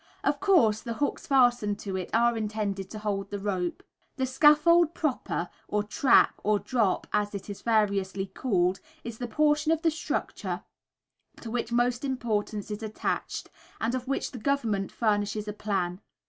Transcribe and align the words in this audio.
Of 0.23 0.39
course, 0.39 0.81
the 0.81 0.95
hooks 0.95 1.27
fastened 1.27 1.77
to 1.81 1.95
it 1.95 2.09
are 2.11 2.35
intended 2.35 2.89
to 2.89 2.97
hold 2.97 3.29
the 3.29 3.37
rope. 3.37 3.83
The 4.15 4.25
scaffold 4.25 4.95
proper, 4.95 5.47
or 5.67 5.83
trap, 5.83 6.41
or 6.43 6.57
drop, 6.57 7.05
as 7.13 7.35
it 7.35 7.51
is 7.51 7.61
variously 7.61 8.25
called, 8.25 8.79
is 9.03 9.19
the 9.19 9.27
portion 9.27 9.71
of 9.71 9.83
the 9.83 9.91
structure 9.91 10.63
to 11.41 11.51
which 11.51 11.71
most 11.71 12.03
importance 12.03 12.71
is 12.71 12.81
attached, 12.81 13.51
and 13.79 13.93
of 13.93 14.07
which 14.07 14.31
the 14.31 14.39
Government 14.39 14.91
furnishes 14.91 15.47
a 15.47 15.53
plan. 15.53 16.01